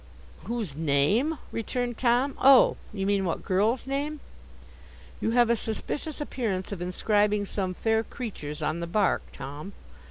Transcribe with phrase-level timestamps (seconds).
[0.45, 2.35] 'Whose name?' returned Tom.
[2.41, 2.75] 'Oh!
[2.91, 4.19] You mean what girl's name?'
[5.19, 9.73] 'You have a suspicious appearance of inscribing some fair creature's on the bark, Tom.